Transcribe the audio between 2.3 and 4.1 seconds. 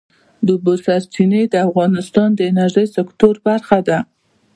د انرژۍ سکتور برخه ده.